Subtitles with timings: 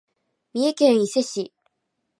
[0.55, 1.53] 三重県伊勢市